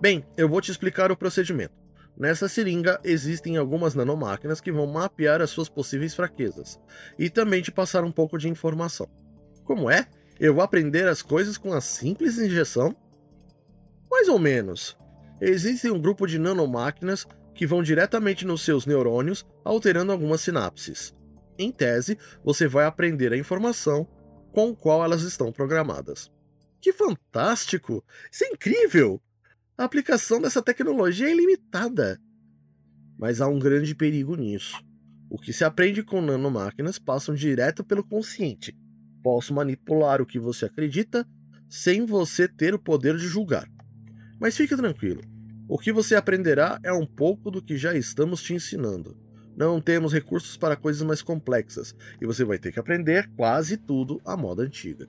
Bem, 0.00 0.24
eu 0.36 0.48
vou 0.48 0.60
te 0.60 0.70
explicar 0.70 1.10
o 1.10 1.16
procedimento. 1.16 1.74
Nessa 2.18 2.48
seringa 2.48 2.98
existem 3.04 3.56
algumas 3.56 3.94
nanomáquinas 3.94 4.60
que 4.60 4.72
vão 4.72 4.86
mapear 4.86 5.40
as 5.40 5.50
suas 5.50 5.68
possíveis 5.68 6.14
fraquezas 6.14 6.78
e 7.18 7.28
também 7.28 7.62
te 7.62 7.70
passar 7.70 8.04
um 8.04 8.12
pouco 8.12 8.38
de 8.38 8.48
informação. 8.48 9.08
Como 9.64 9.90
é? 9.90 10.06
Eu 10.38 10.54
vou 10.54 10.62
aprender 10.62 11.06
as 11.08 11.22
coisas 11.22 11.58
com 11.58 11.72
a 11.72 11.80
simples 11.80 12.38
injeção? 12.38 12.94
Mais 14.10 14.28
ou 14.28 14.38
menos. 14.38 14.96
Existe 15.40 15.90
um 15.90 16.00
grupo 16.00 16.26
de 16.26 16.38
nanomáquinas 16.38 17.26
que 17.54 17.66
vão 17.66 17.82
diretamente 17.82 18.46
nos 18.46 18.62
seus 18.62 18.86
neurônios, 18.86 19.46
alterando 19.64 20.12
algumas 20.12 20.40
sinapses. 20.40 21.14
Em 21.58 21.72
tese, 21.72 22.18
você 22.44 22.68
vai 22.68 22.84
aprender 22.84 23.32
a 23.32 23.36
informação 23.36 24.06
com 24.52 24.74
qual 24.74 25.02
elas 25.02 25.22
estão 25.22 25.50
programadas. 25.50 26.30
Que 26.80 26.92
fantástico! 26.92 28.04
Isso 28.30 28.44
é 28.44 28.48
incrível! 28.48 29.20
A 29.76 29.84
aplicação 29.84 30.40
dessa 30.40 30.62
tecnologia 30.62 31.28
é 31.28 31.32
ilimitada. 31.32 32.20
Mas 33.18 33.40
há 33.40 33.48
um 33.48 33.58
grande 33.58 33.94
perigo 33.94 34.36
nisso. 34.36 34.82
O 35.28 35.38
que 35.38 35.52
se 35.52 35.64
aprende 35.64 36.02
com 36.02 36.20
nanomáquinas 36.20 36.98
passam 36.98 37.34
direto 37.34 37.82
pelo 37.84 38.04
consciente. 38.04 38.76
Posso 39.22 39.52
manipular 39.52 40.20
o 40.20 40.26
que 40.26 40.38
você 40.38 40.66
acredita 40.66 41.26
sem 41.68 42.06
você 42.06 42.46
ter 42.46 42.74
o 42.74 42.78
poder 42.78 43.16
de 43.16 43.26
julgar. 43.26 43.68
Mas 44.38 44.56
fique 44.56 44.76
tranquilo. 44.76 45.22
O 45.68 45.78
que 45.78 45.92
você 45.92 46.14
aprenderá 46.14 46.78
é 46.82 46.92
um 46.92 47.06
pouco 47.06 47.50
do 47.50 47.60
que 47.60 47.76
já 47.76 47.94
estamos 47.94 48.42
te 48.42 48.54
ensinando 48.54 49.25
não 49.56 49.80
temos 49.80 50.12
recursos 50.12 50.56
para 50.56 50.76
coisas 50.76 51.02
mais 51.02 51.22
complexas 51.22 51.94
e 52.20 52.26
você 52.26 52.44
vai 52.44 52.58
ter 52.58 52.72
que 52.72 52.78
aprender 52.78 53.30
quase 53.34 53.78
tudo 53.78 54.20
à 54.24 54.36
moda 54.36 54.62
antiga. 54.62 55.08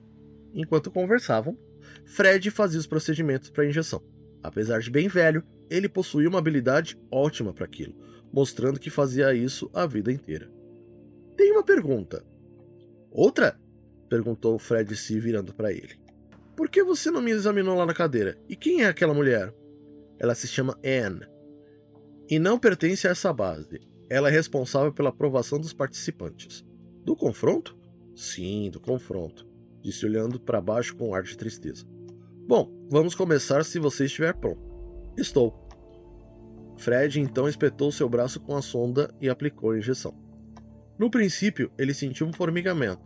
Enquanto 0.54 0.90
conversavam, 0.90 1.56
Fred 2.06 2.50
fazia 2.50 2.80
os 2.80 2.86
procedimentos 2.86 3.50
para 3.50 3.66
injeção. 3.66 4.02
Apesar 4.42 4.80
de 4.80 4.90
bem 4.90 5.06
velho, 5.06 5.44
ele 5.68 5.88
possuía 5.88 6.28
uma 6.28 6.38
habilidade 6.38 6.98
ótima 7.10 7.52
para 7.52 7.66
aquilo, 7.66 7.94
mostrando 8.32 8.80
que 8.80 8.88
fazia 8.88 9.34
isso 9.34 9.70
a 9.74 9.86
vida 9.86 10.10
inteira. 10.10 10.50
Tem 11.36 11.52
uma 11.52 11.62
pergunta. 11.62 12.24
Outra? 13.10 13.60
perguntou 14.08 14.58
Fred 14.58 14.96
se 14.96 15.20
virando 15.20 15.52
para 15.52 15.70
ele. 15.70 16.00
Por 16.56 16.70
que 16.70 16.82
você 16.82 17.10
não 17.10 17.20
me 17.20 17.30
examinou 17.30 17.76
lá 17.76 17.84
na 17.84 17.94
cadeira? 17.94 18.38
E 18.48 18.56
quem 18.56 18.82
é 18.82 18.86
aquela 18.86 19.12
mulher? 19.12 19.54
Ela 20.18 20.34
se 20.34 20.48
chama 20.48 20.78
Anne. 20.82 21.26
E 22.28 22.38
não 22.38 22.58
pertence 22.58 23.06
a 23.06 23.10
essa 23.10 23.32
base. 23.32 23.80
Ela 24.10 24.28
é 24.28 24.32
responsável 24.32 24.92
pela 24.92 25.10
aprovação 25.10 25.58
dos 25.58 25.72
participantes. 25.72 26.64
Do 27.04 27.14
confronto? 27.14 27.76
Sim, 28.14 28.70
do 28.70 28.80
confronto, 28.80 29.46
disse 29.82 30.04
olhando 30.04 30.40
para 30.40 30.60
baixo 30.60 30.96
com 30.96 31.10
um 31.10 31.14
ar 31.14 31.22
de 31.22 31.36
tristeza. 31.36 31.86
Bom, 32.46 32.70
vamos 32.90 33.14
começar 33.14 33.64
se 33.64 33.78
você 33.78 34.06
estiver 34.06 34.34
pronto. 34.34 34.60
Estou. 35.16 35.68
Fred 36.78 37.20
então 37.20 37.48
espetou 37.48 37.92
seu 37.92 38.08
braço 38.08 38.40
com 38.40 38.56
a 38.56 38.62
sonda 38.62 39.14
e 39.20 39.28
aplicou 39.28 39.72
a 39.72 39.78
injeção. 39.78 40.14
No 40.98 41.10
princípio, 41.10 41.70
ele 41.78 41.92
sentiu 41.92 42.26
um 42.26 42.32
formigamento, 42.32 43.02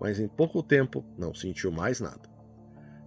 mas 0.00 0.20
em 0.20 0.28
pouco 0.28 0.62
tempo 0.62 1.04
não 1.16 1.34
sentiu 1.34 1.72
mais 1.72 2.00
nada. 2.00 2.30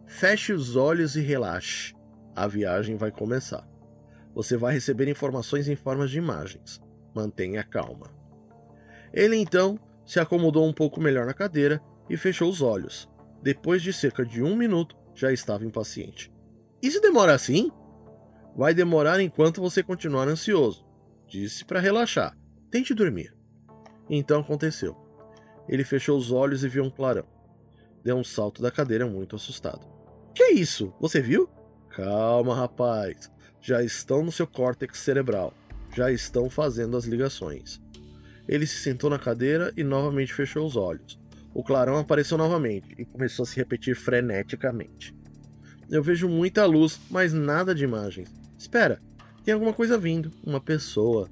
Feche 0.08 0.54
os 0.54 0.76
olhos 0.76 1.16
e 1.16 1.22
relaxe. 1.22 1.94
A 2.36 2.48
viagem 2.48 2.98
vai 2.98 3.12
começar. 3.12 3.68
Você 4.34 4.58
vai 4.58 4.74
receber 4.74 5.08
informações 5.08 5.68
em 5.68 5.76
formas 5.76 6.10
de 6.10 6.18
imagens. 6.18 6.82
Mantenha 7.16 7.64
calma. 7.64 8.14
Ele 9.14 9.38
então 9.38 9.80
se 10.06 10.20
acomodou 10.20 10.68
um 10.68 10.74
pouco 10.74 11.00
melhor 11.00 11.26
na 11.26 11.34
cadeira 11.34 11.82
e 12.10 12.18
fechou 12.18 12.50
os 12.50 12.62
olhos. 12.62 13.10
Depois 13.42 13.82
de 13.82 13.94
cerca 13.94 14.26
de 14.26 14.44
um 14.44 14.56
minuto, 14.56 14.96
já 15.16 15.32
estava 15.32 15.66
impaciente. 15.66 16.32
E 16.82 16.92
se 16.92 17.00
demora 17.00 17.34
assim? 17.34 17.72
Vai 18.56 18.74
demorar 18.74 19.20
enquanto 19.22 19.62
você 19.62 19.82
continuar 19.82 20.28
ansioso. 20.28 20.86
Disse 21.28 21.64
para 21.64 21.80
relaxar. 21.80 22.38
Tente 22.70 22.94
dormir. 22.94 23.34
Então 24.10 24.42
aconteceu. 24.42 24.96
Ele 25.68 25.84
fechou 25.84 26.18
os 26.18 26.32
olhos 26.32 26.64
e 26.64 26.70
viu 26.70 26.84
um 26.84 26.90
clarão. 26.90 27.26
Deu 28.04 28.18
um 28.18 28.24
salto 28.24 28.62
da 28.62 28.70
cadeira 28.70 29.08
muito 29.08 29.36
assustado. 29.36 29.88
Que 30.34 30.52
isso? 30.52 30.94
Você 31.00 31.22
viu? 31.22 31.50
Calma, 31.90 32.54
rapaz. 32.54 33.32
Já 33.62 33.82
estão 33.82 34.24
no 34.24 34.32
seu 34.32 34.46
córtex 34.46 35.00
cerebral. 35.00 35.54
Já 35.96 36.12
estão 36.12 36.50
fazendo 36.50 36.98
as 36.98 37.06
ligações. 37.06 37.82
Ele 38.48 38.68
se 38.68 38.78
sentou 38.78 39.10
na 39.10 39.18
cadeira 39.18 39.72
e 39.78 39.84
novamente 39.84 40.34
fechou 40.34 40.68
os 40.68 40.76
olhos. 40.76 41.18
O 41.54 41.64
clarão 41.64 41.98
apareceu 41.98 42.38
novamente 42.38 42.94
e 42.98 43.06
começou 43.06 43.44
a 43.44 43.46
se 43.46 43.56
repetir 43.56 43.96
freneticamente. 43.96 45.16
Eu 45.90 46.04
vejo 46.04 46.28
muita 46.28 46.66
luz, 46.66 47.00
mas 47.10 47.32
nada 47.32 47.74
de 47.74 47.86
imagens. 47.86 48.30
Espera, 48.58 49.00
tem 49.46 49.54
alguma 49.54 49.72
coisa 49.72 49.98
vindo, 49.98 50.32
uma 50.44 50.60
pessoa. 50.60 51.30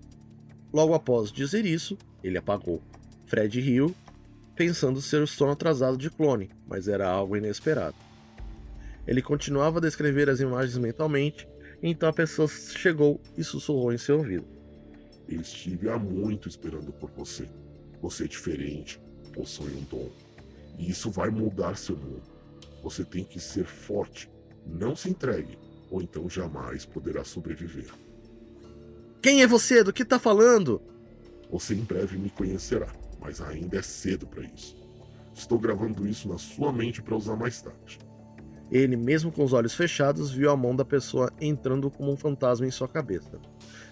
Logo 0.72 0.94
após 0.94 1.30
dizer 1.30 1.66
isso, 1.66 1.98
ele 2.24 2.38
apagou. 2.38 2.82
Fred 3.26 3.60
riu, 3.60 3.94
pensando 4.56 5.02
ser 5.02 5.22
o 5.22 5.28
sono 5.28 5.52
atrasado 5.52 5.98
de 5.98 6.10
clone, 6.10 6.50
mas 6.66 6.88
era 6.88 7.10
algo 7.10 7.36
inesperado. 7.36 7.96
Ele 9.06 9.22
continuava 9.22 9.80
a 9.80 9.82
descrever 9.82 10.30
as 10.30 10.40
imagens 10.40 10.78
mentalmente, 10.78 11.48
então 11.90 12.08
a 12.08 12.14
pessoa 12.14 12.48
chegou 12.48 13.20
e 13.38 13.44
sussurrou 13.44 13.92
em 13.92 13.98
seu 13.98 14.20
ouvido. 14.20 14.48
Estive 15.28 15.90
há 15.90 16.00
muito 16.00 16.48
esperando 16.48 16.94
por 16.94 17.12
você. 17.12 17.46
Você 18.02 18.24
é 18.24 18.28
diferente, 18.28 19.02
possui 19.34 19.74
um 19.74 19.84
dom. 19.84 20.10
E 20.78 20.90
isso 20.90 21.12
vai 21.12 21.30
mudar 21.30 21.76
seu 21.76 21.98
mundo. 21.98 22.24
Você 22.82 23.04
tem 23.04 23.26
que 23.26 23.40
ser 23.40 23.66
forte. 23.66 24.30
Não 24.66 24.96
se 24.96 25.10
entregue, 25.10 25.58
ou 25.92 26.02
então 26.02 26.30
jamais 26.30 26.86
poderá 26.86 27.26
sobreviver. 27.26 27.92
Quem 29.22 29.42
é 29.42 29.48
você? 29.48 29.84
Do 29.84 29.94
que 29.94 30.04
está 30.04 30.18
falando? 30.18 30.82
Você 31.52 31.74
em 31.74 31.84
breve 31.84 32.18
me 32.18 32.30
conhecerá, 32.30 32.88
mas 33.20 33.42
ainda 33.42 33.78
é 33.78 33.82
cedo 33.82 34.26
para 34.26 34.44
isso. 34.44 34.76
Estou 35.36 35.60
gravando 35.60 36.08
isso 36.08 36.30
na 36.30 36.38
sua 36.38 36.72
mente 36.72 37.02
para 37.02 37.16
usar 37.16 37.36
mais 37.36 37.62
tarde. 37.62 38.00
Ele, 38.74 38.98
mesmo 38.98 39.32
com 39.32 39.44
os 39.44 39.54
olhos 39.54 39.76
fechados, 39.76 40.32
viu 40.32 40.50
a 40.50 40.58
mão 40.58 40.76
da 40.76 40.84
pessoa 40.84 41.32
entrando 41.40 41.92
como 41.92 42.12
um 42.12 42.18
fantasma 42.18 42.66
em 42.66 42.72
sua 42.72 42.88
cabeça. 42.88 43.40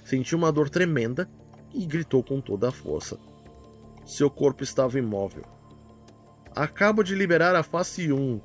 Sentiu 0.03 0.39
uma 0.39 0.51
dor 0.51 0.71
tremenda 0.71 1.29
e 1.71 1.85
gritou 1.85 2.23
com 2.23 2.41
toda 2.41 2.69
a 2.69 2.71
força. 2.71 3.15
Seu 4.03 4.27
corpo 4.27 4.63
estava 4.63 4.97
imóvel. 4.97 5.43
Acabo 6.55 7.03
de 7.03 7.13
liberar 7.13 7.55
a 7.55 7.61
face 7.61 8.11
1. 8.11 8.41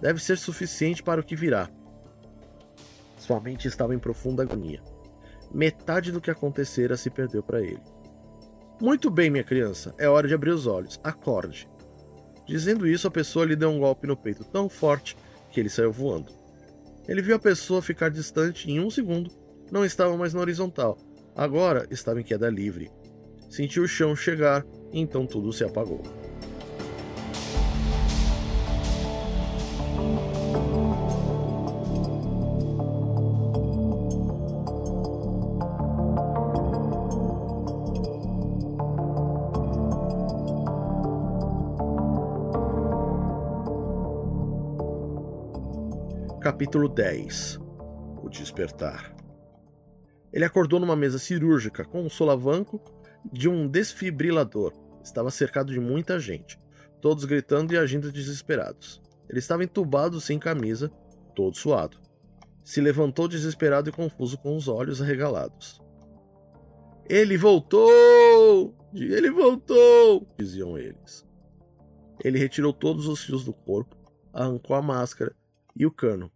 Deve 0.00 0.22
ser 0.22 0.38
suficiente 0.38 1.02
para 1.02 1.20
o 1.20 1.24
que 1.24 1.34
virá. 1.34 1.68
Sua 3.18 3.40
mente 3.40 3.66
estava 3.66 3.92
em 3.92 3.98
profunda 3.98 4.44
agonia. 4.44 4.80
Metade 5.52 6.12
do 6.12 6.20
que 6.20 6.30
acontecera 6.30 6.96
se 6.96 7.10
perdeu 7.10 7.42
para 7.42 7.62
ele. 7.62 7.82
Muito 8.80 9.10
bem, 9.10 9.28
minha 9.28 9.42
criança, 9.42 9.92
é 9.98 10.08
hora 10.08 10.28
de 10.28 10.34
abrir 10.34 10.50
os 10.50 10.68
olhos. 10.68 11.00
Acorde. 11.02 11.68
Dizendo 12.46 12.86
isso, 12.86 13.08
a 13.08 13.10
pessoa 13.10 13.44
lhe 13.44 13.56
deu 13.56 13.70
um 13.70 13.80
golpe 13.80 14.06
no 14.06 14.16
peito 14.16 14.44
tão 14.44 14.68
forte 14.68 15.16
que 15.50 15.60
ele 15.60 15.68
saiu 15.68 15.92
voando. 15.92 16.32
Ele 17.08 17.22
viu 17.22 17.36
a 17.36 17.40
pessoa 17.40 17.82
ficar 17.82 18.08
distante 18.08 18.70
em 18.70 18.80
um 18.80 18.90
segundo, 18.90 19.30
não 19.70 19.84
estava 19.84 20.16
mais 20.16 20.32
na 20.32 20.40
horizontal, 20.40 20.98
agora 21.34 21.86
estava 21.90 22.20
em 22.20 22.24
queda 22.24 22.48
livre. 22.48 22.90
Sentiu 23.48 23.82
o 23.82 23.88
chão 23.88 24.14
chegar 24.14 24.64
então 24.92 25.26
tudo 25.26 25.52
se 25.52 25.64
apagou. 25.64 26.02
Capítulo 46.70 46.88
10 46.88 47.58
O 48.22 48.28
Despertar 48.28 49.12
Ele 50.32 50.44
acordou 50.44 50.78
numa 50.78 50.94
mesa 50.94 51.18
cirúrgica 51.18 51.84
com 51.84 52.00
um 52.00 52.08
solavanco 52.08 52.80
de 53.32 53.48
um 53.48 53.66
desfibrilador. 53.66 54.72
Estava 55.02 55.32
cercado 55.32 55.72
de 55.72 55.80
muita 55.80 56.20
gente, 56.20 56.56
todos 57.00 57.24
gritando 57.24 57.74
e 57.74 57.76
agindo 57.76 58.12
desesperados. 58.12 59.02
Ele 59.28 59.40
estava 59.40 59.64
entubado 59.64 60.20
sem 60.20 60.38
camisa, 60.38 60.88
todo 61.34 61.56
suado. 61.56 61.98
Se 62.62 62.80
levantou 62.80 63.26
desesperado 63.26 63.88
e 63.88 63.92
confuso 63.92 64.38
com 64.38 64.56
os 64.56 64.68
olhos 64.68 65.02
arregalados. 65.02 65.82
Ele 67.08 67.36
voltou! 67.36 68.72
Ele 68.94 69.32
voltou! 69.32 70.24
diziam 70.38 70.78
eles. 70.78 71.26
Ele 72.22 72.38
retirou 72.38 72.72
todos 72.72 73.08
os 73.08 73.24
fios 73.24 73.44
do 73.44 73.52
corpo, 73.52 73.96
arrancou 74.32 74.76
a 74.76 74.80
máscara 74.80 75.34
e 75.74 75.84
o 75.84 75.90
cano, 75.90 76.30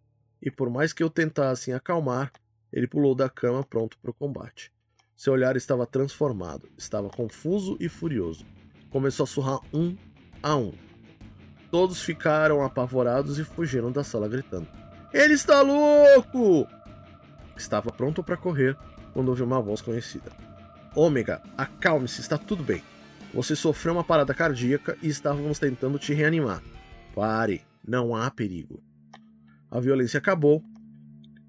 e 0.45 0.51
por 0.51 0.69
mais 0.69 0.93
que 0.93 1.03
eu 1.03 1.09
tentasse 1.09 1.73
acalmar, 1.73 2.31
ele 2.71 2.87
pulou 2.87 3.15
da 3.15 3.31
cama 3.31 3.65
pronto 3.65 3.97
para 3.99 4.11
o 4.11 4.15
combate. 4.15 4.71
Seu 5.17 5.33
olhar 5.33 5.57
estava 5.57 5.87
transformado, 5.87 6.69
estava 6.77 7.09
confuso 7.09 7.79
e 7.81 7.89
furioso. 7.89 8.45
Começou 8.91 9.25
a 9.25 9.27
surrar 9.27 9.61
um 9.73 9.97
a 10.43 10.55
um. 10.55 10.73
Todos 11.71 12.03
ficaram 12.03 12.63
apavorados 12.63 13.39
e 13.39 13.45
fugiram 13.45 13.91
da 13.91 14.05
sala 14.05 14.29
gritando: 14.29 14.69
Ele 15.13 15.33
está 15.33 15.63
louco! 15.63 16.69
Estava 17.57 17.91
pronto 17.91 18.23
para 18.23 18.37
correr 18.37 18.77
quando 19.15 19.29
ouviu 19.29 19.47
uma 19.47 19.63
voz 19.63 19.81
conhecida. 19.81 20.31
Ômega, 20.95 21.43
acalme-se, 21.57 22.21
está 22.21 22.37
tudo 22.37 22.63
bem. 22.63 22.83
Você 23.33 23.57
sofreu 23.57 23.95
uma 23.95 24.05
parada 24.05 24.35
cardíaca 24.35 24.97
e 25.03 25.09
estávamos 25.09 25.59
tentando 25.59 25.99
te 25.99 26.13
reanimar. 26.13 26.63
Pare, 27.15 27.63
não 27.87 28.15
há 28.15 28.31
perigo. 28.31 28.83
A 29.75 29.81
violência 29.81 30.19
acabou. 30.19 30.63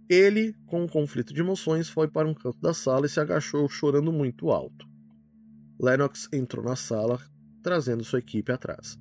Ele, 0.10 0.56
com 0.66 0.82
um 0.82 0.88
conflito 0.88 1.32
de 1.32 1.42
emoções, 1.42 1.88
foi 1.88 2.08
para 2.08 2.28
um 2.28 2.34
canto 2.34 2.60
da 2.60 2.74
sala 2.74 3.06
e 3.06 3.10
se 3.10 3.20
agachou 3.20 3.70
chorando 3.70 4.12
muito 4.12 4.50
alto. 4.50 4.88
Lennox 5.80 6.28
entrou 6.34 6.66
na 6.66 6.76
sala, 6.76 7.20
trazendo 7.62 8.04
sua 8.04 8.18
equipe 8.18 8.52
atrás. 8.52 8.98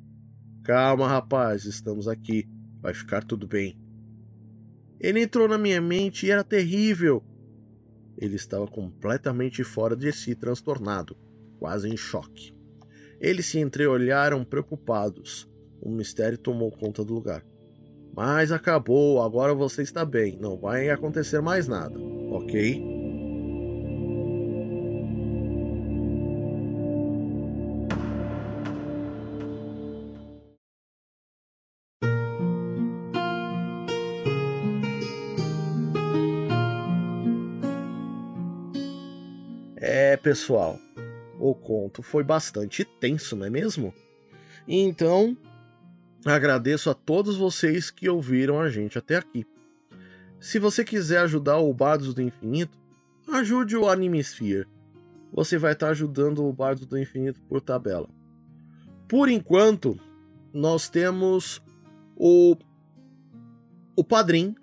Calma, 0.62 1.08
rapaz, 1.08 1.64
estamos 1.64 2.06
aqui. 2.06 2.46
Vai 2.82 2.92
ficar 2.92 3.24
tudo 3.24 3.46
bem. 3.46 3.80
Ele 5.00 5.22
entrou 5.22 5.48
na 5.48 5.56
minha 5.56 5.80
mente 5.80 6.26
e 6.26 6.30
era 6.30 6.44
terrível. 6.44 7.24
Ele 8.18 8.36
estava 8.36 8.66
completamente 8.66 9.64
fora 9.64 9.96
de 9.96 10.12
si, 10.12 10.34
transtornado, 10.34 11.16
quase 11.58 11.88
em 11.88 11.96
choque. 11.96 12.54
Eles 13.18 13.46
se 13.46 13.58
entreolharam 13.58 14.44
preocupados. 14.44 15.50
Um 15.82 15.94
mistério 15.94 16.36
tomou 16.36 16.70
conta 16.70 17.02
do 17.02 17.14
lugar. 17.14 17.42
Mas 18.16 18.52
acabou, 18.52 19.20
agora 19.20 19.52
você 19.52 19.82
está 19.82 20.04
bem, 20.04 20.38
não 20.40 20.56
vai 20.56 20.88
acontecer 20.88 21.40
mais 21.40 21.66
nada, 21.66 21.98
ok? 22.30 22.80
É, 39.76 40.16
pessoal, 40.16 40.78
o 41.40 41.52
conto 41.52 42.00
foi 42.00 42.22
bastante 42.22 42.84
tenso, 42.84 43.34
não 43.34 43.46
é 43.46 43.50
mesmo? 43.50 43.92
Então, 44.68 45.36
Agradeço 46.24 46.88
a 46.88 46.94
todos 46.94 47.36
vocês 47.36 47.90
que 47.90 48.08
ouviram 48.08 48.58
a 48.58 48.70
gente 48.70 48.96
até 48.96 49.16
aqui. 49.16 49.46
Se 50.40 50.58
você 50.58 50.82
quiser 50.82 51.18
ajudar 51.18 51.58
o 51.58 51.72
Bardos 51.72 52.14
do 52.14 52.22
Infinito, 52.22 52.78
ajude 53.30 53.76
o 53.76 53.88
Animesphere. 53.88 54.66
Você 55.32 55.58
vai 55.58 55.72
estar 55.72 55.88
ajudando 55.88 56.44
o 56.44 56.52
Bardos 56.52 56.86
do 56.86 56.98
Infinito 56.98 57.40
por 57.42 57.60
tabela. 57.60 58.08
Por 59.06 59.28
enquanto, 59.28 59.98
nós 60.52 60.88
temos 60.88 61.60
o, 62.16 62.56
o 63.94 64.02
Padrim, 64.02 64.54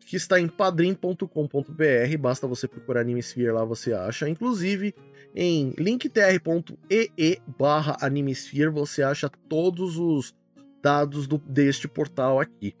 que 0.00 0.16
está 0.16 0.38
em 0.38 0.48
padrim.com.br. 0.48 2.18
Basta 2.20 2.46
você 2.46 2.68
procurar 2.68 3.00
Animesphere 3.00 3.52
lá, 3.52 3.64
você 3.64 3.92
acha. 3.92 4.28
Inclusive, 4.28 4.94
em 5.34 5.70
linktr.ee 5.78 7.40
barra 7.58 7.96
Animesphere 8.00 8.70
você 8.70 9.02
acha 9.02 9.30
todos 9.48 9.96
os 9.96 10.34
dados 10.82 11.26
do, 11.26 11.38
deste 11.38 11.88
portal 11.88 12.40
aqui. 12.40 12.74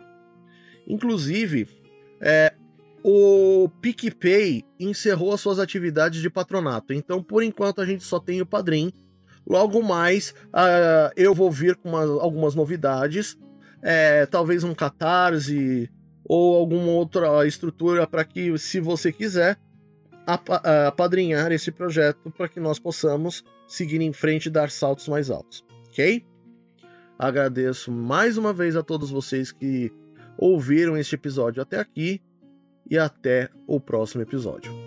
Inclusive, 0.86 1.68
é, 2.20 2.54
o 3.02 3.68
PicPay 3.80 4.64
encerrou 4.78 5.32
as 5.32 5.40
suas 5.40 5.58
atividades 5.58 6.20
de 6.20 6.30
patronato, 6.30 6.92
então 6.92 7.22
por 7.22 7.42
enquanto 7.42 7.80
a 7.80 7.86
gente 7.86 8.04
só 8.04 8.18
tem 8.18 8.40
o 8.40 8.46
Padrim. 8.46 8.92
Logo 9.48 9.80
mais 9.80 10.30
uh, 10.48 11.12
eu 11.16 11.32
vou 11.32 11.50
vir 11.50 11.76
com 11.76 11.90
uma, 11.90 12.02
algumas 12.20 12.54
novidades, 12.56 13.38
é, 13.80 14.26
talvez 14.26 14.64
um 14.64 14.74
catarse 14.74 15.88
ou 16.24 16.56
alguma 16.56 16.90
outra 16.90 17.46
estrutura 17.46 18.08
para 18.08 18.24
que, 18.24 18.58
se 18.58 18.80
você 18.80 19.12
quiser, 19.12 19.56
apadrinhar 20.88 21.52
esse 21.52 21.70
projeto 21.70 22.28
para 22.32 22.48
que 22.48 22.58
nós 22.58 22.80
possamos 22.80 23.44
seguir 23.68 24.00
em 24.00 24.12
frente 24.12 24.46
e 24.46 24.50
dar 24.50 24.70
saltos 24.70 25.06
mais 25.06 25.30
altos, 25.30 25.64
ok? 25.88 26.24
Agradeço 27.18 27.90
mais 27.90 28.36
uma 28.36 28.52
vez 28.52 28.76
a 28.76 28.82
todos 28.82 29.10
vocês 29.10 29.50
que 29.52 29.92
ouviram 30.36 30.96
este 30.96 31.14
episódio 31.14 31.62
até 31.62 31.80
aqui 31.80 32.20
e 32.90 32.98
até 32.98 33.48
o 33.66 33.80
próximo 33.80 34.22
episódio. 34.22 34.85